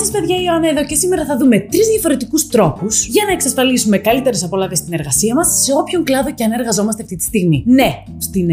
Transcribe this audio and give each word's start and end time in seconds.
σας, 0.00 0.10
παιδιά, 0.10 0.36
η 0.36 0.42
Ιωάννα 0.46 0.68
εδώ 0.68 0.84
και 0.84 0.94
σήμερα 0.94 1.24
θα 1.24 1.36
δούμε 1.36 1.58
τρεις 1.58 1.86
διαφορετικούς 1.86 2.46
τρόπους 2.46 3.06
για 3.06 3.24
να 3.26 3.32
εξασφαλίσουμε 3.32 3.98
καλύτερες 3.98 4.44
απολαύε 4.44 4.74
στην 4.74 4.92
εργασία 4.92 5.34
μας 5.34 5.62
σε 5.62 5.72
όποιον 5.72 6.04
κλάδο 6.04 6.34
και 6.34 6.44
αν 6.44 6.52
εργαζόμαστε 6.52 7.02
αυτή 7.02 7.16
τη 7.16 7.22
στιγμή. 7.22 7.62
Ναι, 7.66 7.90
στην 8.18 8.50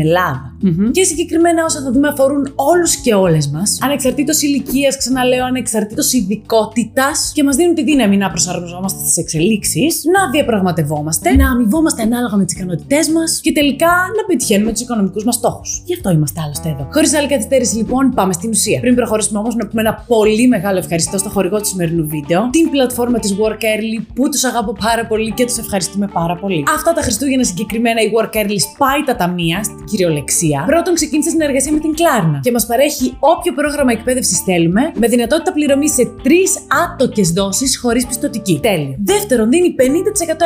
ελλαδα 0.63 0.91
Και 0.91 1.04
συγκεκριμένα 1.04 1.63
όσα 1.63 1.81
θα 1.81 1.91
δούμε 1.91 2.07
αφορούν 2.07 2.54
όλους 2.55 2.96
και 2.96 3.13
όλες 3.13 3.47
μας, 3.47 3.78
ανεξαρτήτως 3.81 4.42
ηλικίας, 4.42 4.97
ξαναλέω, 4.97 5.46
ανεξαρτήτως 5.46 6.13
ειδικότητας 6.13 7.31
και 7.33 7.44
μας 7.44 7.56
δίνουν 7.56 7.76
τη 7.76 7.83
δύναμη 7.83 8.17
να 8.17 8.29
προσαρμοζόμαστε 8.29 8.99
στις 8.99 9.17
εξελίξεις, 9.17 10.03
να 10.13 10.29
διαπραγματευόμαστε, 10.29 11.35
να 11.35 11.49
αμοιβόμαστε 11.49 12.01
ανάλογα 12.01 12.35
με 12.35 12.46
τις 12.46 12.53
ικανότητές 12.53 13.10
μας 13.10 13.39
και 13.43 13.51
τελικά 13.51 13.88
να 13.88 14.24
πετυχαίνουμε 14.28 14.71
τους 14.71 14.81
οικονομικούς 14.81 15.24
μας 15.24 15.35
στόχους. 15.35 15.81
Γι' 15.85 15.93
αυτό 15.93 16.12
είμαστε 16.12 16.41
άλλωστε 16.43 16.70
εδώ. 16.70 16.88
Χωρίς 16.94 17.13
άλλη 17.13 17.27
καθυστέρηση, 17.27 17.76
λοιπόν, 17.76 18.13
πάμε 18.16 18.34
στην 18.34 18.49
ουσία. 18.49 18.80
Πριν 18.80 18.95
προχωρήσουμε 18.95 19.39
όμως, 19.39 19.55
να 19.55 19.67
πούμε 19.67 19.81
ένα 19.81 20.03
πολύ 20.08 20.47
μεγάλο 20.47 20.77
ευχαριστώ 20.77 21.17
στο 21.17 21.30
χορηγό 21.30 21.58
του 21.59 21.67
σημερινού 21.67 22.08
βίντεο, 22.08 22.49
την 22.52 22.69
πλατφόρμα 22.69 23.19
της 23.19 23.35
Work 23.39 23.61
Early 23.73 24.05
που 24.13 24.30
τους 24.30 24.44
αγαπώ 24.44 24.73
πάρα 24.73 25.05
πολύ 25.05 25.31
και 25.31 25.45
τους 25.45 25.58
ευχαριστούμε 25.58 26.08
πάρα 26.13 26.35
πολύ. 26.35 26.63
Αυτά 26.75 26.94
τα 26.94 27.02
Χριστούγεννα 27.02 27.44
συγκεκριμένα 27.44 28.02
η 28.02 28.11
Work 28.17 28.35
Early 28.35 28.59
σπάει 28.73 29.03
τα 29.05 29.16
ταμεία 29.16 29.63
στην 29.63 29.85
κυριολεξία. 29.85 30.46
Πρώτον, 30.65 30.93
ξεκίνησε 30.93 31.29
συνεργασία 31.29 31.71
με 31.71 31.79
την 31.79 31.93
Κλάρνα 31.95 32.39
και 32.43 32.51
μας 32.51 32.65
παρέχει 32.65 33.17
όποιο 33.19 33.53
πρόγραμμα 33.53 33.91
εκπαίδευσης 33.91 34.39
θέλουμε 34.39 34.81
με 34.99 35.07
δυνατότητα 35.07 35.51
πληρωμής 35.53 35.93
σε 35.93 36.11
τρεις 36.23 36.57
άτοκες 36.85 37.29
δόσεις 37.31 37.77
χωρίς 37.77 38.07
πιστοτική. 38.07 38.59
Τέλειο. 38.61 38.95
Δεύτερον, 39.03 39.49
δίνει 39.49 39.75
50% 39.77 39.81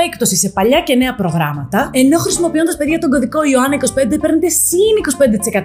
έκπτωση 0.06 0.36
σε 0.36 0.50
παλιά 0.50 0.80
και 0.82 0.96
νέα 0.96 1.16
προγράμματα, 1.16 1.90
ενώ 1.94 2.18
χρησιμοποιώντας 2.18 2.78
παιδιά 2.78 3.00
τον 3.00 3.10
κωδικό 3.10 3.44
Ιωάννα 3.44 3.76
25 3.76 4.20
παίρνετε 4.22 4.50
συν 4.50 4.96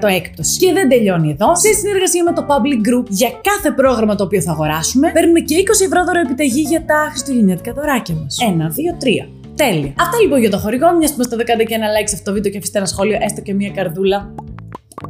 25% 0.03 0.09
έκπτωση. 0.09 0.59
Και 0.59 0.73
δεν 0.73 0.89
τελειώνει 0.89 1.31
εδώ. 1.31 1.57
Σε 1.57 1.73
συνεργασία 1.73 2.23
με 2.23 2.33
το 2.33 2.47
Public 2.49 2.81
Group 2.89 3.07
για 3.09 3.31
κάθε 3.43 3.71
πρόγραμμα 3.71 4.15
το 4.15 4.25
οποίο 4.25 4.41
θα 4.41 4.51
αγοράσουμε, 4.51 5.11
παίρνουμε 5.13 5.41
και 5.41 5.55
20 5.57 5.85
ευρώ 5.85 6.05
δώρο 6.05 6.21
επιταγή 6.21 6.61
για 6.61 6.85
τα 6.85 7.07
χριστουγεννιάτικα 7.11 7.73
δωράκια 7.73 8.15
μας. 8.15 8.37
Ένα, 8.51 8.69
δύο, 8.69 8.97
τρία. 8.99 9.29
Τέλεια. 9.57 9.93
Αυτά 9.99 10.19
λοιπόν 10.23 10.41
για 10.41 10.51
το 10.51 10.59
χορηγό. 10.59 10.93
Μια 10.97 11.09
που 11.17 11.29
το 11.29 11.37
κάνετε 11.37 11.65
και 11.65 11.75
ένα 11.75 11.87
like 11.87 12.09
σε 12.09 12.15
αυτό 12.15 12.25
το 12.25 12.33
βίντεο 12.33 12.51
και 12.53 12.59
αφήστε 12.59 12.79
ένα 12.79 12.87
σχόλιο, 12.87 13.19
έστω 13.21 13.41
και 13.41 13.55
μια 13.55 13.71
καρδούλα. 13.71 14.35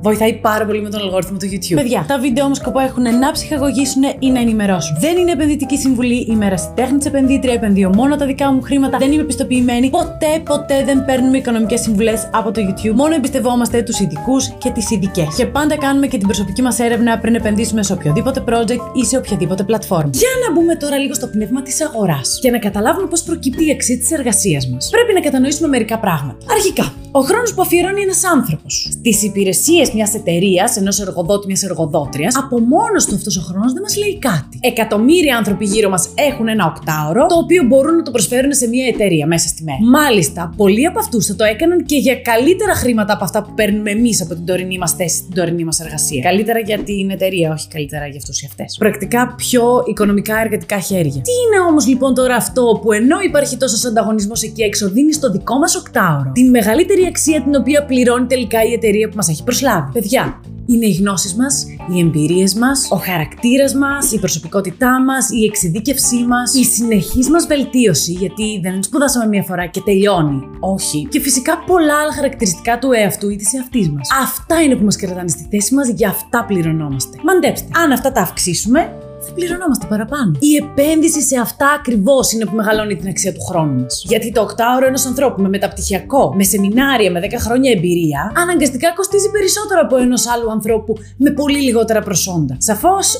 Βοηθάει 0.00 0.34
πάρα 0.34 0.66
πολύ 0.66 0.82
με 0.82 0.88
τον 0.88 1.00
αλγόριθμο 1.00 1.38
του 1.38 1.46
YouTube. 1.46 1.74
Παιδιά, 1.74 2.04
τα 2.08 2.18
βίντεο 2.18 2.44
όμω 2.44 2.54
σκοπό 2.54 2.78
έχουν 2.78 3.02
να 3.02 3.32
ψυχαγωγήσουν 3.32 4.02
ή 4.18 4.30
να 4.30 4.40
ενημερώσουν. 4.40 4.96
Δεν 5.00 5.16
είναι 5.16 5.30
επενδυτική 5.32 5.78
συμβουλή, 5.78 6.26
είμαι 6.30 6.46
ερασιτέχνη 6.46 6.98
επενδύτρια, 7.04 7.52
επενδύω 7.52 7.90
μόνο 7.94 8.16
τα 8.16 8.26
δικά 8.26 8.52
μου 8.52 8.62
χρήματα, 8.62 8.98
δεν 8.98 9.12
είμαι 9.12 9.22
πιστοποιημένη. 9.22 9.90
Ποτέ, 9.90 10.42
ποτέ 10.44 10.84
δεν 10.84 11.04
παίρνουμε 11.04 11.36
οικονομικές 11.36 11.80
συμβουλές 11.80 12.30
από 12.32 12.50
το 12.50 12.60
YouTube. 12.68 12.94
Μόνο 12.94 13.14
εμπιστευόμαστε 13.14 13.82
τους 13.82 14.00
ειδικούς 14.00 14.48
και 14.58 14.70
τις 14.70 14.90
ειδικές. 14.90 15.34
Και 15.36 15.46
πάντα 15.46 15.76
κάνουμε 15.76 16.06
και 16.06 16.18
την 16.18 16.26
προσωπική 16.26 16.62
μας 16.62 16.78
έρευνα 16.78 17.18
πριν 17.18 17.34
επενδύσουμε 17.34 17.82
σε 17.82 17.92
οποιοδήποτε 17.92 18.44
project 18.48 18.96
ή 19.02 19.04
σε 19.04 19.16
οποιαδήποτε 19.16 19.62
πλατφόρμα. 19.62 20.10
Για 20.14 20.28
να 20.46 20.54
μπούμε 20.54 20.74
τώρα 20.74 20.96
λίγο 20.98 21.14
στο 21.14 21.26
πνεύμα 21.26 21.62
της 21.62 21.80
αγοράς 21.80 22.38
και 22.42 22.50
να 22.50 22.58
καταλάβουμε 22.58 23.06
πώς 23.06 23.22
προκύπτει 23.22 23.66
η 23.66 23.70
αξία 23.70 23.98
της 23.98 24.10
εργασίας 24.10 24.68
μας. 24.68 24.88
Πρέπει 24.90 25.12
να 25.12 25.20
κατανοήσουμε 25.20 25.68
μερικά 25.68 25.98
πράγματα. 25.98 26.38
Αρχικά, 26.50 26.92
ο 27.10 27.20
χρόνος 27.20 27.54
που 27.54 27.62
αφιερώνει 27.62 28.00
ένας 28.02 28.24
άνθρωπος 28.24 28.88
στις 28.90 29.22
υπηρεσίες 29.22 29.92
μιας 29.92 30.14
εταιρείας, 30.14 30.76
ενός 30.76 31.00
εργοδότη, 31.00 31.46
μιας 31.46 31.62
εργοδότριας, 31.62 32.36
από 32.36 32.60
μόνος 32.60 33.04
του 33.06 33.14
αυτός 33.14 33.36
ο 33.36 33.40
χρόνος 33.40 33.72
δεν 33.72 33.82
μας 33.82 33.96
λέει 33.96 34.18
κάτι. 34.18 34.58
Εκατομμύρια 34.60 35.36
άνθρωποι 35.36 35.64
γύρω 35.64 35.88
μας 35.88 36.08
έχουν 36.14 36.48
ένα 36.48 36.74
οκτάωρο, 36.76 37.26
το 37.26 37.34
οποίο 37.34 37.62
μπορούν 37.62 37.96
να 37.96 38.02
το 38.02 38.10
προσφέρουν 38.10 38.52
σε 38.52 38.68
μια 38.68 38.86
εταιρεία 38.86 39.26
μέσα 39.26 39.48
στη 39.48 39.62
μέρα. 39.62 39.78
Μάλιστα, 39.80 40.52
πολλοί 40.56 40.86
από 40.86 40.98
αυτούς 40.98 41.26
θα 41.26 41.34
το 41.34 41.44
έκαναν 41.44 41.84
και 41.84 41.96
για 41.96 42.16
καλύτερα 42.16 42.74
χρήματα 42.74 43.12
από 43.12 43.24
αυτά 43.24 43.42
που 43.42 43.52
παίρνουμε 43.54 43.90
εμείς 43.90 44.22
από 44.22 44.34
την 44.34 44.44
τωρινή 44.44 44.78
μας 44.78 44.92
θέση, 44.92 45.22
την 45.22 45.34
τωρινή 45.34 45.64
μας 45.64 45.80
εργασία. 45.80 46.22
Καλύτερα 46.22 46.58
για 46.58 46.78
την 46.78 47.10
εταιρεία, 47.10 47.52
όχι 47.52 47.68
καλύτερα 47.68 48.06
για 48.06 48.18
αυτούς 48.18 48.42
ή 48.42 48.46
αυτές. 48.48 48.76
Πρακτικά 48.78 49.34
πιο 49.36 49.62
οικονομικά 49.86 50.40
εργατικά 50.40 50.78
χέρια. 50.78 51.20
Τι 51.28 51.32
είναι 51.46 51.60
όμως 51.70 51.86
λοιπόν 51.86 52.14
τώρα 52.14 52.34
αυτό 52.34 52.78
που 52.82 52.92
ενώ 52.92 53.16
υπάρχει 53.20 53.56
τόσος 53.56 53.84
ανταγωνισμός 53.84 54.42
εκεί 54.42 54.62
έξω, 54.62 54.90
δίνεις 54.90 55.16
στο 55.16 55.30
δικό 55.30 55.58
μας 55.58 55.74
οκτάωρο 55.76 56.30
την 56.32 56.50
μεγαλύτερη 56.50 57.02
αξία 57.06 57.42
την 57.42 57.54
οποία 57.54 57.84
πληρώνει 57.84 58.26
τελικά 58.26 58.64
η 58.64 58.72
εταιρεία 58.72 59.08
που 59.08 59.16
μας 59.16 59.28
έχει 59.28 59.44
προσλάβει. 59.44 59.92
Παιδιά, 59.92 60.40
είναι 60.66 60.86
οι 60.86 60.92
γνώσεις 60.92 61.34
μας, 61.34 61.66
οι 61.92 62.00
εμπειρίες 62.00 62.54
μας, 62.54 62.88
ο 62.90 62.96
χαρακτήρας 62.96 63.74
μας, 63.74 64.12
η 64.12 64.18
προσωπικότητά 64.18 65.02
μας, 65.04 65.30
η 65.30 65.44
εξειδίκευσή 65.44 66.24
μας, 66.24 66.54
η 66.54 66.64
συνεχής 66.64 67.30
μας 67.30 67.46
βελτίωση, 67.46 68.12
γιατί 68.12 68.60
δεν 68.62 68.82
σπουδάσαμε 68.82 69.26
μία 69.26 69.42
φορά 69.42 69.66
και 69.66 69.80
τελειώνει. 69.80 70.40
Όχι. 70.60 71.08
Και 71.10 71.20
φυσικά 71.20 71.58
πολλά 71.66 72.00
άλλα 72.00 72.12
χαρακτηριστικά 72.12 72.78
του 72.78 72.92
εαυτού 72.92 73.30
ή 73.30 73.36
της 73.36 73.54
εαυτής 73.54 73.90
μας. 73.90 74.08
Αυτά 74.22 74.62
είναι 74.62 74.74
που 74.74 74.84
μας 74.84 74.96
κρατάνε 74.96 75.28
στη 75.28 75.46
θέση 75.50 75.74
μας, 75.74 75.88
για 75.88 76.08
αυτά 76.08 76.44
πληρωνόμαστε. 76.44 77.18
Μαντέψτε, 77.22 77.68
αν 77.84 77.92
αυτά 77.92 78.12
τα 78.12 78.20
αυξήσουμε, 78.20 78.92
θα 79.26 79.32
πληρωνόμαστε 79.34 79.86
παραπάνω. 79.86 80.30
Η 80.38 80.52
επένδυση 80.62 81.20
σε 81.22 81.36
αυτά 81.46 81.68
ακριβώς 81.78 82.32
είναι 82.32 82.44
που 82.44 82.56
μεγαλώνει 82.56 82.96
την 82.96 83.08
αξία 83.08 83.32
του 83.32 83.42
χρόνου 83.48 83.80
μας. 83.80 84.04
Γιατί 84.06 84.32
το 84.32 84.40
οκτάωρο 84.40 84.86
ενός 84.86 85.04
ανθρώπου 85.06 85.42
με 85.42 85.48
μεταπτυχιακό, 85.48 86.34
με 86.34 86.44
σεμινάρια, 86.44 87.10
με 87.10 87.20
10 87.20 87.38
χρόνια 87.46 87.70
εμπειρία, 87.70 88.32
αναγκαστικά 88.42 88.92
κοστίζει 88.92 89.30
περισσότερο 89.30 89.80
από 89.84 89.96
ενός 89.96 90.26
άλλου 90.26 90.50
ανθρώπου 90.50 90.92
με 91.16 91.30
πολύ 91.30 91.60
λιγότερα 91.60 92.00
προσόντα. 92.00 92.56
Σαφώς, 92.58 93.18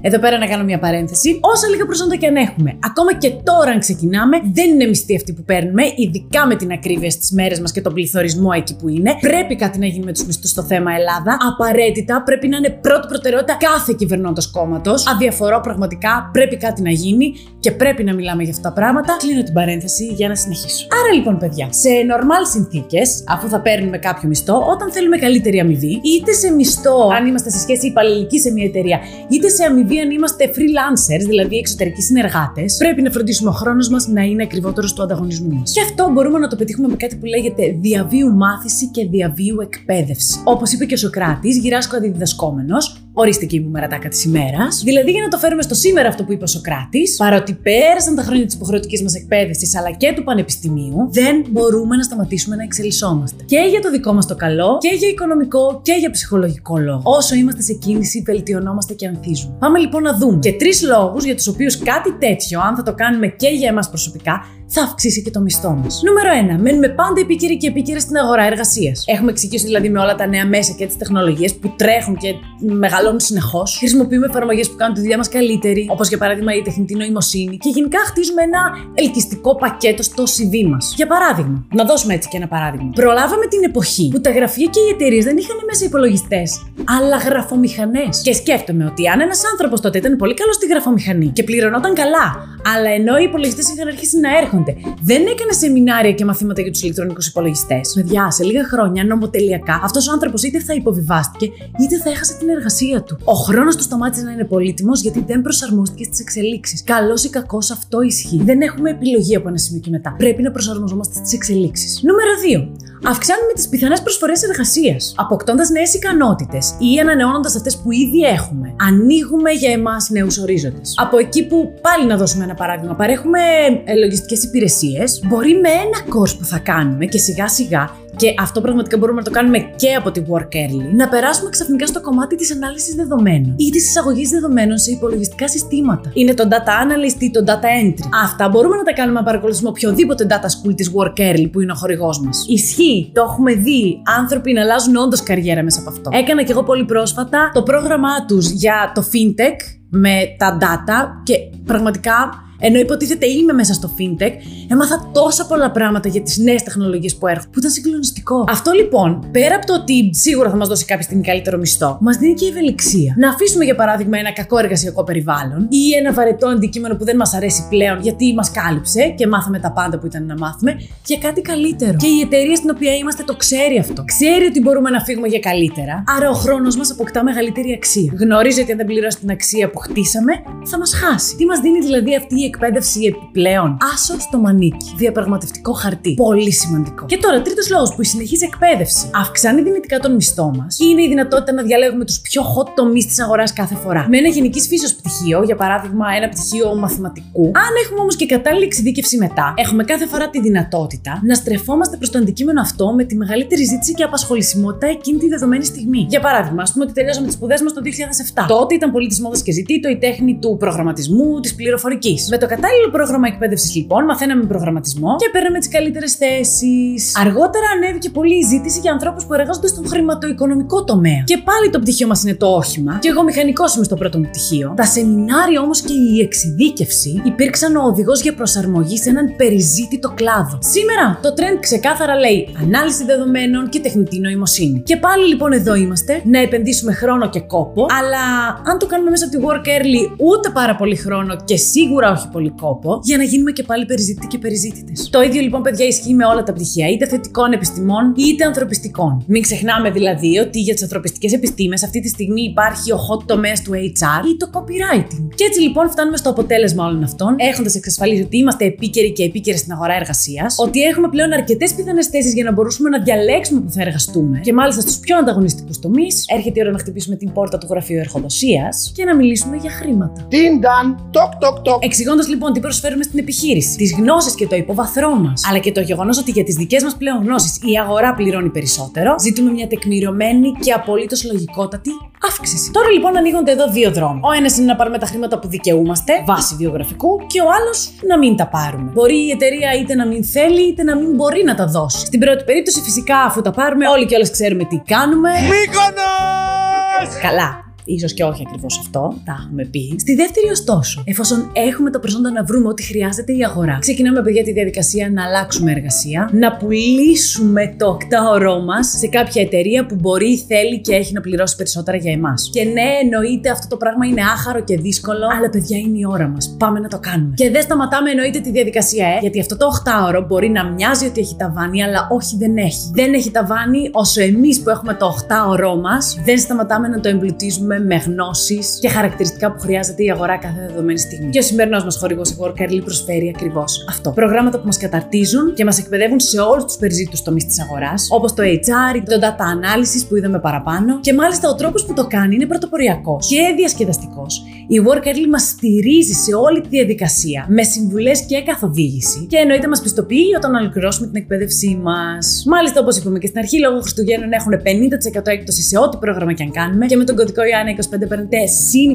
εδώ 0.00 0.18
πέρα 0.18 0.38
να 0.38 0.46
κάνω 0.46 0.64
μια 0.64 0.78
παρένθεση, 0.78 1.38
όσα 1.40 1.68
λίγα 1.68 1.84
προσόντα 1.86 2.16
και 2.16 2.26
αν 2.26 2.36
έχουμε, 2.36 2.78
ακόμα 2.84 3.14
και 3.14 3.30
τώρα 3.30 3.70
αν 3.70 3.78
ξεκινάμε, 3.78 4.36
δεν 4.52 4.70
είναι 4.70 4.86
μισθή 4.86 5.16
αυτή 5.16 5.32
που 5.32 5.42
παίρνουμε, 5.42 5.82
ειδικά 5.96 6.46
με 6.46 6.56
την 6.56 6.72
ακρίβεια 6.72 7.10
στις 7.10 7.30
μέρες 7.32 7.60
μας 7.60 7.72
και 7.72 7.80
τον 7.80 7.92
πληθωρισμό 7.92 8.50
εκεί 8.54 8.76
που 8.76 8.88
είναι. 8.88 9.16
Πρέπει 9.20 9.56
κάτι 9.56 9.78
να 9.78 9.86
γίνει 9.86 10.04
με 10.04 10.12
τους 10.12 10.24
μισθούς 10.24 10.50
στο 10.50 10.62
θέμα 10.62 10.92
Ελλάδα. 10.92 11.36
Απαραίτητα 11.52 12.22
πρέπει 12.22 12.48
να 12.48 12.56
είναι 12.56 12.70
πρώτη 12.70 13.06
προτεραιότητα 13.06 13.56
κάθε 13.60 13.94
κυβερνώντας 13.98 14.50
κόμματος, 14.50 15.06
αδιαφορά 15.06 15.47
θεωρώ 15.48 15.62
πραγματικά 15.62 16.30
πρέπει 16.32 16.56
κάτι 16.56 16.82
να 16.82 16.90
γίνει 16.90 17.34
και 17.60 17.70
πρέπει 17.72 18.04
να 18.04 18.14
μιλάμε 18.14 18.42
για 18.42 18.52
αυτά 18.52 18.68
τα 18.68 18.74
πράγματα. 18.74 19.16
Κλείνω 19.18 19.42
την 19.42 19.52
παρένθεση 19.52 20.04
για 20.04 20.28
να 20.28 20.34
συνεχίσω. 20.34 20.86
Άρα 21.00 21.14
λοιπόν, 21.14 21.38
παιδιά, 21.38 21.66
σε 21.72 21.88
normal 22.10 22.44
συνθήκες, 22.52 23.24
αφού 23.28 23.48
θα 23.48 23.60
παίρνουμε 23.60 23.98
κάποιο 23.98 24.28
μισθό, 24.28 24.56
όταν 24.72 24.92
θέλουμε 24.92 25.16
καλύτερη 25.16 25.58
αμοιβή, 25.60 26.00
είτε 26.02 26.32
σε 26.32 26.50
μισθό, 26.50 27.10
αν 27.16 27.26
είμαστε 27.26 27.50
σε 27.50 27.58
σχέση 27.58 27.86
υπαλληλική 27.86 28.38
σε 28.38 28.50
μια 28.50 28.64
εταιρεία, 28.64 28.98
είτε 29.28 29.48
σε 29.48 29.64
αμοιβή 29.64 29.98
αν 30.00 30.10
είμαστε 30.10 30.50
freelancers, 30.54 31.24
δηλαδή 31.26 31.56
εξωτερικοί 31.56 32.02
συνεργάτες, 32.02 32.76
πρέπει 32.76 33.02
να 33.02 33.10
φροντίσουμε 33.10 33.50
ο 33.50 33.52
χρόνος 33.52 33.88
μας 33.88 34.06
να 34.06 34.22
είναι 34.22 34.42
ακριβότερος 34.42 34.92
του 34.94 35.02
ανταγωνισμού 35.02 35.52
μας. 35.54 35.72
Και 35.72 35.80
αυτό 35.80 36.10
μπορούμε 36.12 36.38
να 36.38 36.48
το 36.48 36.56
πετύχουμε 36.56 36.88
με 36.88 36.96
κάτι 36.96 37.16
που 37.16 37.26
λέγεται 37.26 37.76
διαβίου 37.80 38.28
μάθηση 38.34 38.86
και 38.86 39.06
διαβίου 39.06 39.56
εκπαίδευση. 39.60 40.40
Όπως 40.44 40.72
είπε 40.72 40.84
και 40.84 40.94
ο 40.94 40.96
Σοκράτης, 40.96 41.58
γυράσκω 41.58 41.96
αντιδιδασκόμενος, 41.96 43.07
οριστική 43.20 43.60
μου 43.60 43.70
μερατάκα 43.70 44.08
της 44.08 44.24
ημέρας. 44.24 44.82
Δηλαδή, 44.84 45.10
για 45.10 45.22
να 45.22 45.28
το 45.28 45.38
φέρουμε 45.38 45.62
στο 45.62 45.74
σήμερα 45.74 46.08
αυτό 46.08 46.24
που 46.24 46.32
είπε 46.32 46.44
ο 46.44 46.46
Σοκράτης, 46.46 47.16
παρότι 47.16 47.52
πέρασαν 47.52 48.14
τα 48.14 48.22
χρόνια 48.22 48.46
της 48.46 48.54
υποχρεωτικής 48.54 49.02
μας 49.02 49.14
εκπαίδευσης 49.14 49.76
αλλά 49.76 49.90
και 49.90 50.12
του 50.16 50.22
πανεπιστημίου, 50.22 51.08
δεν 51.10 51.44
μπορούμε 51.50 51.96
να 51.96 52.02
σταματήσουμε 52.02 52.56
να 52.56 52.62
εξελισσόμαστε. 52.62 53.44
Και 53.44 53.58
για 53.70 53.80
το 53.80 53.90
δικό 53.90 54.12
μας 54.12 54.26
το 54.26 54.34
καλό, 54.34 54.78
και 54.80 54.96
για 54.96 55.08
οικονομικό, 55.08 55.80
και 55.82 55.92
για 55.98 56.10
ψυχολογικό 56.10 56.78
λόγο. 56.78 57.00
Όσο 57.04 57.34
είμαστε 57.34 57.62
σε 57.62 57.72
κίνηση, 57.72 58.22
βελτιωνόμαστε 58.26 58.94
και 58.94 59.06
ανθίζουμε. 59.06 59.54
Πάμε 59.58 59.78
λοιπόν 59.78 60.02
να 60.02 60.16
δούμε 60.16 60.38
και 60.38 60.52
τρεις 60.52 60.82
λόγους 60.82 61.24
για 61.24 61.34
τους 61.34 61.46
οποίους 61.46 61.78
κάτι 61.78 62.12
τέτοιο, 62.18 62.60
αν 62.60 62.76
θα 62.76 62.82
το 62.82 62.94
κάνουμε 62.94 63.26
και 63.26 63.48
για 63.48 63.68
εμάς 63.68 63.88
προσωπικά, 63.88 64.44
θα 64.68 64.82
αυξήσει 64.82 65.22
και 65.22 65.30
το 65.30 65.40
μισθό 65.40 65.70
μας. 65.70 66.02
Νούμερο 66.06 66.56
1. 66.56 66.60
Μένουμε 66.60 66.88
πάντα 66.88 67.20
επίκαιροι 67.20 67.56
και 67.56 67.66
επίκαιρες 67.66 68.02
στην 68.02 68.16
αγορά 68.16 68.44
εργασίας. 68.44 69.04
Έχουμε 69.06 69.30
εξηγήσει 69.30 69.64
δηλαδή 69.64 69.88
με 69.90 69.98
όλα 70.00 70.14
τα 70.14 70.26
νέα 70.26 70.46
μέσα 70.46 70.72
και 70.78 70.86
τις 70.86 70.96
τεχνολογίες 70.96 71.54
που 71.54 71.74
τρέχουν 71.76 72.16
και 72.16 72.34
μεγαλώνουν 72.60 73.20
συνεχώς. 73.20 73.76
Χρησιμοποιούμε 73.78 74.26
εφαρμογές 74.26 74.70
που 74.70 74.76
κάνουν 74.76 74.94
τη 74.94 75.00
δουλειά 75.00 75.16
μας 75.16 75.28
καλύτερη, 75.28 75.86
όπως 75.90 76.08
για 76.08 76.18
παράδειγμα 76.18 76.54
η 76.54 76.62
τεχνητή 76.62 76.94
νοημοσύνη, 76.94 77.56
και 77.56 77.68
γενικά 77.68 77.98
χτίζουμε 78.06 78.42
ένα 78.42 78.60
ελκυστικό 78.94 79.56
πακέτο 79.56 80.02
στο 80.02 80.22
CV 80.22 80.68
μας. 80.68 80.92
Για 80.96 81.06
παράδειγμα, 81.06 81.66
να 81.74 81.84
δώσουμε 81.84 82.14
έτσι 82.14 82.28
και 82.28 82.36
ένα 82.36 82.48
παράδειγμα. 82.48 82.90
Προλάβαμε 82.94 83.46
την 83.46 83.62
εποχή 83.64 84.08
που 84.12 84.20
τα 84.20 84.30
γραφεία 84.30 84.68
και 84.74 84.80
οι 84.80 84.88
εταιρείες 84.94 85.24
δεν 85.24 85.36
είχαν 85.36 85.56
μέσα 85.66 85.84
υπολογιστές, 85.84 86.62
αλλά 86.98 87.16
γραφομηχανές. 87.16 88.20
Και 88.22 88.32
σκέφτομαι 88.32 88.84
ότι 88.84 89.08
αν 89.08 89.20
ένας 89.20 89.42
άνθρωπος 89.52 89.80
τότε 89.80 89.98
ήταν 89.98 90.16
πολύ 90.16 90.34
καλός 90.34 90.54
στη 90.54 90.66
γραφομηχανή 90.66 91.26
και 91.26 91.42
πληρωνόταν 91.42 91.94
καλά, 91.94 92.26
αλλά 92.74 92.90
ενώ 92.90 93.18
οι 93.18 93.22
υπολογιστές 93.22 93.68
είχαν 93.72 93.86
αρχίσει 93.86 94.18
να 94.20 94.36
έρχονται 94.38 94.56
δεν 95.02 95.22
έκανε 95.26 95.52
σεμινάρια 95.52 96.12
και 96.12 96.24
μαθήματα 96.24 96.60
για 96.60 96.70
τους 96.70 96.82
ηλεκτρονικούς 96.82 97.26
υπολογιστές. 97.26 97.92
Παιδιά, 97.94 98.30
σε 98.30 98.44
λίγα 98.44 98.64
χρόνια 98.64 99.04
νομοτελειακά 99.04 99.80
αυτός 99.82 100.08
ο 100.08 100.12
άνθρωπος 100.12 100.42
είτε 100.42 100.60
θα 100.60 100.74
υποβιβάστηκε 100.74 101.44
είτε 101.80 101.98
θα 101.98 102.10
έχασε 102.10 102.36
την 102.38 102.48
εργασία 102.48 103.02
του. 103.02 103.18
Ο 103.24 103.32
χρόνος 103.32 103.76
του 103.76 103.82
σταμάτησε 103.82 104.24
να 104.24 104.32
είναι 104.32 104.44
πολύτιμος 104.44 105.00
γιατί 105.02 105.24
δεν 105.26 105.42
προσαρμόστηκε 105.42 106.04
στις 106.04 106.20
εξελίξεις. 106.20 106.84
Καλός 106.84 107.24
ή 107.24 107.30
κακός 107.30 107.70
αυτό 107.70 108.00
ισχύει. 108.00 108.40
Δεν 108.44 108.60
έχουμε 108.60 108.90
επιλογή 108.90 109.36
από 109.36 109.48
ένα 109.48 109.58
σημείο 109.58 109.80
και 109.80 109.90
μετά. 109.90 110.14
Πρέπει 110.18 110.42
να 110.42 110.50
προσαρμοζόμαστε 110.50 111.14
στις 111.14 111.32
εξελίξεις. 111.32 112.00
Νούμερο 112.02 112.30
2. 112.42 112.87
Αυξάνουμε 113.04 113.52
τις 113.54 113.68
πιθανές 113.68 114.02
προσφορές 114.02 114.42
εργασίας, 114.42 115.14
αποκτώντας 115.16 115.70
νέες 115.70 115.94
ικανότητες 115.94 116.74
ή 116.78 116.98
ανανεώνοντας 117.00 117.56
αυτές 117.56 117.76
που 117.76 117.92
ήδη 117.92 118.20
έχουμε. 118.20 118.74
Ανοίγουμε 118.88 119.50
για 119.50 119.70
εμάς 119.70 120.10
νέους 120.10 120.38
ορίζοντες. 120.38 120.94
Από 120.96 121.18
εκεί 121.18 121.46
που 121.46 121.72
πάλι 121.80 122.06
να 122.06 122.16
δώσουμε 122.16 122.44
ένα 122.44 122.54
παράδειγμα, 122.54 122.94
παρέχουμε 122.94 123.40
ε, 123.84 123.94
λογιστικές 123.94 124.44
υπηρεσίες, 124.44 125.20
μπορεί 125.26 125.54
με 125.54 125.68
ένα 125.68 125.98
course 126.14 126.36
που 126.38 126.44
θα 126.44 126.58
κάνουμε 126.58 127.06
και 127.06 127.18
σιγά 127.18 127.48
σιγά 127.48 127.90
και 128.16 128.34
αυτό 128.40 128.60
πραγματικά 128.60 128.96
μπορούμε 128.96 129.18
να 129.18 129.24
το 129.24 129.30
κάνουμε 129.30 129.58
και 129.76 129.94
από 129.94 130.10
τη 130.10 130.22
Work 130.30 130.54
Early, 130.54 130.94
να 130.94 131.08
περάσουμε 131.08 131.50
ξαφνικά 131.50 131.86
στο 131.86 132.00
κομμάτι 132.00 132.36
της 132.36 132.52
ανάλυσης 132.52 132.94
δεδομένων 132.94 133.54
ή 133.56 133.70
της 133.70 133.88
εισαγωγής 133.88 134.30
δεδομένων 134.30 134.78
σε 134.78 134.90
υπολογιστικά 134.90 135.48
συστήματα. 135.48 136.10
Είναι 136.14 136.34
το 136.34 136.48
data 136.50 136.72
analyst 136.84 137.20
ή 137.20 137.30
το 137.30 137.44
data 137.46 137.84
entry. 137.84 138.08
Αυτά 138.24 138.48
μπορούμε 138.48 138.76
να 138.76 138.82
τα 138.82 138.92
κάνουμε 138.92 139.18
αν 139.18 139.24
παρακολουθούμε 139.24 139.68
οποιοδήποτε 139.68 140.26
data 140.30 140.46
school 140.46 140.74
της 140.74 140.92
Work 140.96 141.20
Early 141.20 141.48
που 141.52 141.60
είναι 141.60 141.72
ο 141.72 141.74
χορηγός 141.74 142.20
μας. 142.20 142.44
Ισχύει, 142.48 143.10
το 143.14 143.22
έχουμε 143.22 143.54
δει. 143.54 144.02
Άνθρωποι 144.18 144.52
να 144.52 144.60
αλλάζουν 144.60 144.96
όντως 144.96 145.22
καριέρα 145.22 145.62
μέσα 145.62 145.80
από 145.80 145.90
αυτό. 145.90 146.10
Έκανα 146.12 146.42
κι 146.42 146.50
εγώ 146.50 146.62
πολύ 146.62 146.84
πρόσφατα 146.84 147.50
το 147.54 147.62
πρόγραμμά 147.62 148.24
τους 148.24 148.50
για 148.50 148.92
το 148.94 149.04
FinTech 149.12 149.78
με 149.90 150.10
τα 150.38 150.58
data 150.60 151.22
και 151.22 151.34
πραγματικά 151.64 152.47
ενώ 152.60 152.78
υποτίθεται 152.78 153.26
είμαι 153.26 153.52
μέσα 153.52 153.72
στο 153.74 153.90
fintech, 153.98 154.32
έμαθα 154.68 155.10
τόσα 155.12 155.46
πολλά 155.46 155.70
πράγματα 155.70 156.08
για 156.08 156.22
τις 156.22 156.38
νέες 156.38 156.62
τεχνολογίες 156.62 157.16
που 157.16 157.26
έρχονται, 157.26 157.48
που 157.52 157.58
ήταν 157.58 157.70
συγκλονιστικό. 157.70 158.44
Αυτό 158.48 158.70
λοιπόν, 158.72 159.28
πέρα 159.32 159.54
από 159.54 159.66
το 159.66 159.74
ότι 159.74 160.10
σίγουρα 160.14 160.50
θα 160.50 160.56
μας 160.56 160.68
δώσει 160.68 160.84
κάποια 160.84 161.02
στιγμή 161.02 161.22
καλύτερο 161.22 161.58
μισθό, 161.58 161.98
μας 162.00 162.16
δίνει 162.16 162.34
και 162.34 162.46
ευελιξία. 162.46 163.14
Να 163.18 163.28
αφήσουμε 163.28 163.64
για 163.64 163.74
παράδειγμα 163.74 164.18
ένα 164.18 164.32
κακό 164.32 164.58
εργασιακό 164.58 165.04
περιβάλλον 165.04 165.66
ή 165.70 165.94
ένα 165.98 166.12
βαρετό 166.12 166.46
αντικείμενο 166.48 166.96
που 166.96 167.04
δεν 167.04 167.16
μας 167.16 167.34
αρέσει 167.34 167.66
πλέον 167.68 168.00
γιατί 168.00 168.34
μας 168.34 168.50
κάλυψε 168.50 169.14
και 169.16 169.26
μάθαμε 169.26 169.58
τα 169.58 169.72
πάντα 169.72 169.98
που 169.98 170.06
ήταν 170.06 170.26
να 170.26 170.36
μάθουμε 170.36 170.76
για 171.06 171.18
κάτι 171.18 171.40
καλύτερο. 171.40 171.96
Και 171.96 172.06
η 172.06 172.20
εταιρεία 172.20 172.56
στην 172.56 172.70
οποία 172.70 172.96
είμαστε 172.96 173.22
το 173.22 173.36
ξέρει 173.36 173.78
αυτό. 173.78 174.04
Ξέρει 174.04 174.44
ότι 174.44 174.60
μπορούμε 174.60 174.90
να 174.90 175.00
φύγουμε 175.00 175.28
για 175.28 175.38
καλύτερα, 175.38 176.04
άρα 176.16 176.30
ο 176.30 176.32
χρόνος 176.34 176.76
μας 176.76 176.90
αποκτά 176.90 177.22
μεγαλύτερη 177.24 177.72
αξία. 177.72 178.12
Γνωρίζει 178.18 178.60
ότι 178.60 178.70
αν 178.70 178.76
δεν 178.76 178.86
πληρώσει 178.86 179.18
την 179.18 179.30
αξία 179.30 179.70
που 179.70 179.78
χτίσαμε, 179.78 180.32
θα 180.64 180.78
μας 180.78 180.94
χάσει. 180.94 181.36
Τι 181.36 181.44
μας 181.44 181.60
δίνει 181.60 181.80
δηλαδή 181.80 182.16
αυτή 182.16 182.40
η 182.40 182.47
εκπαίδευση 182.48 183.00
επιπλέον. 183.04 183.76
Άσο 183.94 184.20
στο 184.20 184.38
μανίκι. 184.38 184.86
Διαπραγματευτικό 184.96 185.72
χαρτί. 185.72 186.14
Πολύ 186.14 186.52
σημαντικό. 186.52 187.04
Και 187.06 187.18
τώρα, 187.18 187.42
τρίτος 187.42 187.70
λόγος 187.70 187.94
που 187.94 188.02
η 188.02 188.04
συνεχής 188.04 188.42
εκπαίδευση 188.42 189.10
αυξάνει 189.14 189.62
δυνητικά 189.62 189.98
τον 189.98 190.14
μισθό 190.14 190.52
μας 190.58 190.78
είναι 190.78 191.02
η 191.02 191.08
δυνατότητα 191.08 191.52
να 191.52 191.62
διαλέγουμε 191.62 192.04
τους 192.04 192.20
πιο 192.20 192.42
hot 192.42 192.68
τομείς 192.74 193.06
της 193.06 193.20
αγοράς 193.20 193.52
κάθε 193.52 193.74
φορά. 193.74 194.06
Με 194.08 194.18
ένα 194.18 194.28
γενικής 194.28 194.66
φύσεως 194.66 194.94
πτυχίο, 194.94 195.42
για 195.42 195.56
παράδειγμα 195.56 196.06
ένα 196.16 196.28
πτυχίο 196.28 196.76
μαθηματικού, 196.76 197.44
αν 197.44 197.72
έχουμε 197.84 198.00
όμως 198.00 198.16
και 198.16 198.26
κατάλληλη 198.26 198.64
εξειδίκευση 198.64 199.16
μετά, 199.16 199.54
έχουμε 199.56 199.84
κάθε 199.84 200.06
φορά 200.06 200.30
τη 200.30 200.40
δυνατότητα 200.40 201.20
να 201.24 201.34
στρεφόμαστε 201.34 201.96
προς 201.96 202.10
το 202.10 202.18
αντικείμενο 202.18 202.60
αυτό 202.60 202.92
με 202.92 203.04
τη 203.04 203.16
μεγαλύτερη 203.16 203.64
ζήτηση 203.64 203.92
και 203.94 204.02
απασχολησιμότητα 204.02 204.86
εκείνη 204.86 205.18
τη 205.18 205.28
δεδομένη 205.28 205.64
στιγμή. 205.64 206.06
Για 206.08 206.20
παράδειγμα, 206.20 206.62
ας 206.62 206.72
πούμε 206.72 206.84
ότι 206.84 206.92
τελειώσαμε 206.92 207.26
τις 207.26 207.34
σπουδές 207.34 207.62
μας 207.62 207.72
το 207.72 207.80
2007. 207.80 208.44
Τότε 208.48 208.74
ήταν 208.74 208.92
πολύ 208.92 209.08
της 209.08 209.20
μόδας 209.20 209.42
και 209.42 209.52
ζητήτο 209.52 209.88
η 209.88 209.98
τέχνη 209.98 210.38
του 210.40 210.56
προγραμματισμού, 210.58 211.40
της 211.40 211.54
πληροφορικής. 211.54 212.28
Με 212.40 212.46
το 212.46 212.54
κατάλληλο 212.54 212.90
πρόγραμμα 212.90 213.26
εκπαίδευσης 213.26 213.74
λοιπόν, 213.74 214.04
μαθαίναμε 214.04 214.44
προγραμματισμό 214.44 215.16
και 215.16 215.28
παίρναμε 215.32 215.58
τις 215.58 215.68
καλύτερες 215.68 216.14
θέσεις. 216.14 217.16
Αργότερα 217.24 217.66
ανέβηκε 217.76 218.10
πολύ 218.10 218.34
η 218.34 218.42
ζήτηση 218.42 218.78
για 218.80 218.92
ανθρώπους 218.92 219.24
που 219.26 219.34
εργάζονται 219.34 219.66
στον 219.66 219.88
χρηματοοικονομικό 219.88 220.84
τομέα. 220.84 221.22
Και 221.24 221.38
πάλι 221.44 221.70
το 221.70 221.78
πτυχίο 221.78 222.06
μας 222.06 222.22
είναι 222.22 222.34
το 222.34 222.46
όχημα, 222.46 222.98
και 223.00 223.08
εγώ 223.08 223.22
μηχανικός 223.22 223.74
είμαι 223.74 223.84
στο 223.84 223.96
πρώτο 223.96 224.18
μου 224.18 224.28
πτυχίο. 224.30 224.72
Τα 224.76 224.84
σεμινάρια 224.84 225.60
όμως 225.60 225.80
και 225.80 225.92
η 225.92 226.20
εξειδίκευση 226.20 227.22
υπήρξαν 227.24 227.76
ο 227.76 227.82
οδηγός 227.86 228.20
για 228.22 228.34
προσαρμογή 228.34 228.96
σε 228.98 229.08
έναν 229.08 229.36
περιζήτητο 229.36 230.12
κλάδο. 230.14 230.58
Σήμερα 230.62 231.18
το 231.22 231.28
trend 231.36 231.58
ξεκάθαρα 231.60 232.14
λέει 232.16 232.48
ανάλυση 232.62 233.04
δεδομένων 233.04 233.68
και 233.68 233.80
τεχνητή 233.80 234.18
νοημοσύνη. 234.20 234.82
Και 234.84 234.96
πάλι 234.96 235.26
λοιπόν 235.26 235.52
εδώ 235.52 235.74
είμαστε 235.74 236.22
να 236.24 236.38
επενδύσουμε 236.38 236.92
χρόνο 236.92 237.28
και 237.28 237.40
κόπο, 237.40 237.86
αλλά 238.00 238.22
αν 238.70 238.78
το 238.78 238.86
κάνουμε 238.86 239.10
μέσα 239.10 239.24
από 239.24 239.36
τη 239.36 239.42
work 239.46 239.66
early, 239.66 240.12
ούτε 240.16 240.50
πάρα 240.50 240.76
πολύ 240.76 240.96
χρόνο 240.96 241.36
και 241.44 241.56
σίγουρα 241.56 242.10
όχι 242.10 242.27
πολύ 242.32 242.52
κόπο, 242.60 243.00
για 243.02 243.16
να 243.16 243.22
γίνουμε 243.22 243.52
και 243.52 243.62
πάλι 243.62 243.84
περιζήτητοι 243.84 244.26
και 244.26 244.38
περιζήτητες. 244.38 245.08
Το 245.10 245.22
ίδιο 245.22 245.40
λοιπόν, 245.40 245.62
παιδιά, 245.62 245.86
ισχύει 245.86 246.14
με 246.14 246.24
όλα 246.24 246.42
τα 246.42 246.52
πτυχία, 246.52 246.88
είτε 246.88 247.06
θετικών 247.06 247.52
επιστημών 247.52 248.14
είτε 248.16 248.44
ανθρωπιστικών. 248.44 249.24
Μην 249.26 249.42
ξεχνάμε 249.42 249.90
δηλαδή 249.90 250.38
ότι 250.38 250.60
για 250.60 250.74
τις 250.74 250.82
ανθρωπιστικές 250.82 251.32
επιστήμες 251.32 251.84
αυτή 251.84 252.00
τη 252.00 252.08
στιγμή 252.08 252.42
υπάρχει 252.42 252.92
ο 252.92 252.98
hot 253.08 253.22
τομέας 253.26 253.62
του 253.62 253.72
HR 253.72 254.24
ή 254.32 254.36
το 254.36 254.50
copywriting. 254.52 255.28
Και 255.34 255.44
έτσι 255.44 255.60
λοιπόν 255.60 255.90
φτάνουμε 255.90 256.16
στο 256.16 256.30
αποτέλεσμα 256.30 256.86
όλων 256.86 257.02
αυτών, 257.02 257.34
έχοντας 257.36 257.74
εξασφαλίσει 257.74 258.22
ότι 258.22 258.36
είμαστε 258.36 258.64
επίκαιροι 258.64 259.12
και 259.12 259.22
επίκαιρες 259.22 259.60
στην 259.60 259.72
αγορά 259.72 259.94
εργασίας, 259.94 260.54
ότι 260.58 260.80
έχουμε 260.80 261.08
πλέον 261.08 261.32
αρκετές 261.32 261.74
πιθανές 261.74 262.06
θέσεις 262.06 262.34
για 262.34 262.44
να 262.44 262.52
μπορούμε 262.52 262.88
να 262.90 263.02
διαλέξουμε 263.02 263.60
που 263.60 263.70
θα 263.70 263.80
εργαστούμε 263.82 264.40
και 264.42 264.52
μάλιστα 264.52 264.80
στους 264.80 264.98
πιο 264.98 265.16
ανταγωνιστικούς 265.16 265.78
τομείς, 265.78 266.24
έρχεται 266.26 266.58
η 266.58 266.62
ώρα 266.62 266.72
να 266.72 266.78
χτυπήσουμε 266.78 267.16
την 267.16 267.32
πόρτα 267.32 267.58
του 267.58 267.66
γραφείου 267.70 267.98
ερχοδοσίας 267.98 268.92
και 268.94 269.04
να 269.04 269.16
μιλήσουμε 269.16 269.56
για 269.56 269.70
χρήματα. 269.70 270.26
Τινταν, 270.28 271.08
τοκ, 271.10 271.32
τοκ, 271.40 271.58
τοκ. 271.60 271.84
Εξηγώντα 272.18 272.44
λοιπόν 272.44 272.52
τι 272.52 272.60
προσφέρουμε 272.60 273.02
στην 273.02 273.18
επιχείρηση, 273.18 273.76
τις 273.76 273.94
γνώσεις 273.98 274.34
και 274.34 274.46
το 274.46 274.56
υποβαθρό 274.56 275.14
μας, 275.14 275.42
αλλά 275.48 275.58
και 275.58 275.72
το 275.72 275.80
γεγονός 275.80 276.18
ότι 276.18 276.30
για 276.30 276.44
τις 276.44 276.54
δικές 276.54 276.82
μας 276.82 276.96
πλέον 276.96 277.24
γνώσεις 277.24 277.58
η 277.62 277.78
αγορά 277.78 278.14
πληρώνει 278.14 278.48
περισσότερο, 278.48 279.14
ζητούμε 279.18 279.50
μια 279.50 279.66
τεκμηριωμένη 279.66 280.52
και 280.60 280.72
απολύτως 280.72 281.24
λογικότατη 281.24 281.90
αύξηση. 282.28 282.70
Τώρα 282.70 282.90
λοιπόν 282.90 283.16
ανοίγονται 283.16 283.52
εδώ 283.52 283.70
δύο 283.70 283.90
δρόμοι. 283.92 284.20
Ο 284.22 284.32
ένας 284.32 284.56
είναι 284.56 284.66
να 284.66 284.76
πάρουμε 284.76 284.98
τα 284.98 285.06
χρήματα 285.06 285.38
που 285.38 285.48
δικαιούμαστε 285.48 286.12
βάσει 286.26 286.54
βιογραφικού 286.54 287.26
και 287.26 287.40
ο 287.40 287.46
άλλος 287.58 287.90
να 288.08 288.18
μην 288.18 288.36
τα 288.36 288.46
πάρουμε. 288.46 288.90
Μπορεί 288.94 289.26
η 289.26 289.30
εταιρεία 289.30 289.74
είτε 289.80 289.94
να 289.94 290.06
μην 290.06 290.24
θέλει 290.24 290.68
είτε 290.68 290.82
να 290.82 290.96
μην 290.96 291.14
μπορεί 291.14 291.44
να 291.44 291.54
τα 291.54 291.66
δώσει. 291.66 292.06
Στην 292.06 292.20
πρώτη 292.20 292.44
περίπτωση, 292.44 292.80
φυσικά, 292.80 293.18
αφού 293.18 293.42
τα 293.42 293.50
πάρουμε, 293.50 293.88
όλοι 293.88 294.06
και 294.06 294.14
όλε 294.14 294.28
ξέρουμε 294.28 294.64
τι 294.64 294.76
κάνουμε. 294.86 295.30
Μύκονος! 295.30 297.20
Καλά. 297.22 297.67
Ίσως 297.96 298.12
και 298.12 298.24
όχι 298.24 298.42
ακριβώς 298.46 298.78
αυτό, 298.78 299.14
τα 299.24 299.36
έχουμε 299.42 299.64
πει. 299.64 299.96
Στη 299.98 300.14
δεύτερη, 300.14 300.48
ωστόσο, 300.50 301.02
εφόσον 301.04 301.50
έχουμε 301.52 301.90
τα 301.90 302.00
προσόντα 302.00 302.30
να 302.30 302.44
βρούμε 302.44 302.68
ό,τι 302.68 302.82
χρειάζεται 302.82 303.32
η 303.32 303.44
αγορά, 303.44 303.78
ξεκινάμε, 303.80 304.22
παιδιά, 304.22 304.42
τη 304.42 304.52
διαδικασία 304.52 305.10
να 305.10 305.24
αλλάξουμε 305.24 305.70
εργασία, 305.72 306.30
να 306.32 306.56
πουλήσουμε 306.56 307.74
το 307.78 307.86
οκτάωρό 307.86 308.60
μας 308.60 308.86
σε 308.98 309.06
κάποια 309.06 309.42
εταιρεία 309.42 309.86
που 309.86 309.94
μπορεί, 309.94 310.44
θέλει 310.48 310.80
και 310.80 310.94
έχει 310.94 311.12
να 311.12 311.20
πληρώσει 311.20 311.56
περισσότερα 311.56 311.96
για 311.96 312.12
εμάς. 312.12 312.50
Και 312.52 312.64
ναι, 312.64 312.88
εννοείται 313.02 313.50
αυτό 313.50 313.66
το 313.68 313.76
πράγμα 313.76 314.06
είναι 314.06 314.22
άχαρο 314.22 314.60
και 314.60 314.76
δύσκολο, 314.76 315.26
αλλά 315.38 315.50
παιδιά 315.50 315.78
είναι 315.78 315.98
η 315.98 316.04
ώρα 316.08 316.28
μας. 316.28 316.56
Πάμε 316.58 316.80
να 316.80 316.88
το 316.88 316.98
κάνουμε. 316.98 317.34
Και 317.34 317.50
δεν 317.50 317.62
σταματάμε, 317.62 318.10
εννοείται 318.10 318.40
τη 318.40 318.50
διαδικασία, 318.50 319.06
ε, 319.06 319.18
γιατί 319.20 319.40
αυτό 319.40 319.56
το 319.56 319.66
οχτάωρο 319.66 320.26
μπορεί 320.26 320.48
να 320.48 320.64
μοιάζει 320.64 321.06
ότι 321.06 321.20
έχει 321.20 321.36
ταβάνι, 321.38 321.82
αλλά 321.82 322.08
όχι 322.10 322.36
δεν 322.36 322.56
έχει. 322.56 322.90
Δεν 322.92 323.14
έχει 323.14 323.30
ταβάνι 323.30 323.90
όσο 323.92 324.22
εμείς 324.22 324.62
που 324.62 324.70
έχουμε 324.70 324.94
το 324.94 325.06
οχτάωρό 325.06 325.76
μας 325.76 326.20
δεν 326.24 326.38
σταματάμε 326.38 326.88
να 326.88 327.00
το 327.00 327.08
εμπλουτίζουμε 327.08 327.77
με 327.86 327.96
γνώσεις 327.96 328.78
και 328.80 328.88
χαρακτηριστικά 328.88 329.52
που 329.52 329.58
χρειάζεται 329.60 330.02
η 330.02 330.10
αγορά 330.10 330.36
κάθε 330.36 330.66
δεδομένη 330.68 330.98
στιγμή. 330.98 331.30
Και 331.30 331.38
ο 331.38 331.42
σημερινός 331.42 331.84
μας 331.84 331.96
χορηγός 331.96 332.30
η 332.30 332.36
Workerly 332.40 332.80
προσφέρει 332.84 333.32
ακριβώς 333.36 333.84
αυτό. 333.88 334.10
Προγράμματα 334.10 334.58
που 334.58 334.66
μας 334.66 334.76
καταρτίζουν 334.76 335.54
και 335.54 335.64
μας 335.64 335.78
εκπαιδεύουν 335.78 336.20
σε 336.20 336.40
όλους 336.40 336.64
τους 336.64 336.76
περιζήτητου 336.76 337.22
τομείς 337.22 337.44
της 337.44 337.60
αγοράς, 337.60 338.08
όπως 338.10 338.34
το 338.34 338.42
HR, 338.42 339.02
το 339.04 339.18
data 339.20 339.44
analysis 339.56 340.06
που 340.08 340.16
είδαμε 340.16 340.38
παραπάνω. 340.38 341.00
Και 341.00 341.12
μάλιστα 341.12 341.48
ο 341.48 341.54
τρόπος 341.54 341.84
που 341.86 341.94
το 341.94 342.06
κάνει 342.06 342.34
είναι 342.34 342.46
πρωτοποριακός 342.46 343.26
και 343.28 343.54
διασκεδαστικός. 343.56 344.42
Η 344.68 344.76
Workerly 344.86 345.26
μας 345.30 345.42
στηρίζει 345.42 346.12
σε 346.12 346.34
όλη 346.34 346.60
τη 346.60 346.68
διαδικασία 346.68 347.46
με 347.48 347.62
συμβουλές 347.62 348.20
και 348.20 348.42
καθοδήγηση 348.42 349.26
και 349.26 349.36
εννοείται 349.36 349.68
μας 349.68 349.80
πιστοποιεί 349.82 350.26
όταν 350.36 350.54
ολοκληρώσουμε 350.54 351.06
την 351.06 351.16
εκπαίδευσή 351.16 351.80
μας. 351.82 352.44
Μάλιστα, 352.46 352.80
όπως 352.80 352.96
είπαμε 352.96 353.18
και 353.18 353.26
στην 353.26 353.38
αρχή, 353.38 353.58
λόγω 353.58 353.80
Χριστουγέννων 353.80 354.32
έχουν 354.32 354.52
50% 354.52 355.26
έκπτωση 355.26 355.62
σε 355.62 355.78
ό,τι 355.78 355.96
πρόγραμμα 355.96 356.32
και 356.32 356.42
αν 356.42 356.50
κάνουμε 356.50 356.86
και 356.86 356.96
με 356.96 357.04
τον 357.04 357.16
κωδικό 357.16 357.42
Ιωάννα 357.68 358.06
25 358.06 358.08
παίρνετε 358.08 358.46
συν 358.46 358.92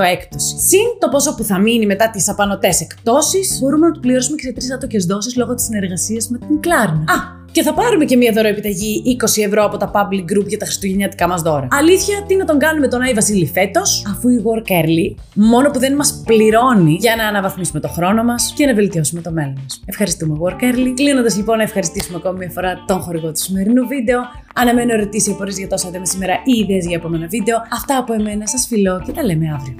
25% 0.00 0.02
έκπτωση. 0.12 0.58
Συν 0.58 0.86
το 0.98 1.08
πόσο 1.08 1.34
που 1.34 1.44
θα 1.44 1.58
μείνει 1.58 1.86
μετά 1.86 2.10
τις 2.10 2.28
απανοτές 2.28 2.80
εκπτώσεις, 2.80 3.58
μπορούμε 3.60 3.86
να 3.86 3.92
του 3.92 4.00
πληρώσουμε 4.00 4.36
και 4.36 4.42
σε 4.42 4.52
τρεις 4.52 4.72
άτοκες 4.72 5.04
δόσεις 5.04 5.36
λόγω 5.36 5.54
της 5.54 5.64
συνεργασίας 5.64 6.28
με 6.28 6.38
την 6.38 6.60
Κλάρνα. 6.60 7.00
Α, 7.00 7.37
και 7.52 7.62
θα 7.62 7.74
πάρουμε 7.74 8.04
και 8.04 8.16
μία 8.16 8.32
δωροεπιταγή 8.32 9.02
20 9.38 9.42
ευρώ 9.46 9.64
από 9.64 9.76
τα 9.76 9.90
public 9.94 10.22
group 10.32 10.46
για 10.46 10.58
τα 10.58 10.64
χριστουγεννιάτικα 10.64 11.28
μας 11.28 11.42
δώρα. 11.42 11.68
Αλήθεια, 11.70 12.24
τι 12.26 12.36
να 12.36 12.44
τον 12.44 12.58
κάνουμε 12.58 12.88
τον 12.88 13.00
Άι 13.00 13.12
Βασίλη 13.12 13.46
φέτος, 13.46 14.04
αφού 14.10 14.28
η 14.28 14.42
Work 14.44 14.70
Early 14.70 15.14
μόνο 15.34 15.70
που 15.70 15.78
δεν 15.78 15.94
μας 15.94 16.22
πληρώνει 16.24 16.96
για 17.00 17.16
να 17.16 17.26
αναβαθμίσουμε 17.26 17.80
το 17.80 17.88
χρόνο 17.88 18.24
μας 18.24 18.52
και 18.56 18.66
να 18.66 18.74
βελτιώσουμε 18.74 19.20
το 19.20 19.30
μέλλον 19.30 19.58
μας. 19.62 19.80
Ευχαριστούμε 19.86 20.38
Work 20.42 20.62
Early. 20.62 20.92
Κλείνοντας 20.94 21.36
λοιπόν, 21.36 21.56
να 21.56 21.62
ευχαριστήσουμε 21.62 22.16
ακόμη 22.16 22.38
μια 22.38 22.50
φορά 22.50 22.84
τον 22.86 23.00
χορηγό 23.00 23.32
του 23.32 23.40
σημερινού 23.40 23.86
βίντεο. 23.86 24.20
Αναμένω 24.54 24.92
ερωτήσεις 24.92 25.28
ή 25.28 25.30
απορίες 25.30 25.58
για 25.58 25.68
τόσα 25.68 25.88
είδαμε 25.88 26.06
σήμερα 26.06 26.32
ή 26.44 26.58
ιδέες 26.58 26.86
για 26.86 26.96
επόμενα 26.96 27.26
βίντεο. 27.26 27.56
Αυτά 27.72 27.98
από 27.98 28.12
εμένα, 28.12 28.46
σας 28.46 28.66
φιλώ 28.66 29.02
και 29.06 29.12
τα 29.12 29.24
λέμε 29.24 29.46
αύριο. 29.54 29.76